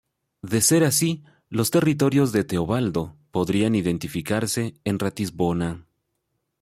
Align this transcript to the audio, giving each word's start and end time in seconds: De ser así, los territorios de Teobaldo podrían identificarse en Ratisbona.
De 0.41 0.61
ser 0.61 0.83
así, 0.83 1.23
los 1.49 1.69
territorios 1.69 2.31
de 2.31 2.43
Teobaldo 2.43 3.15
podrían 3.29 3.75
identificarse 3.75 4.73
en 4.83 4.97
Ratisbona. 4.97 5.85